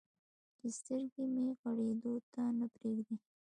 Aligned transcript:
چې 0.57 0.67
سترګې 0.77 1.23
مې 1.33 1.43
غړېدو 1.59 2.13
ته 2.33 2.41
نه 2.57 2.65
پرېږدي. 2.75 3.15